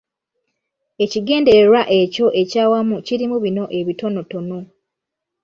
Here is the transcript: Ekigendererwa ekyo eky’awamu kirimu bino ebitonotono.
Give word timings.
Ekigendererwa 1.03 1.81
ekyo 1.99 2.27
eky’awamu 2.41 2.95
kirimu 3.07 3.37
bino 3.45 3.63
ebitonotono. 3.79 4.59